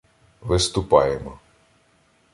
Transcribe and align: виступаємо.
виступаємо. 0.41 1.39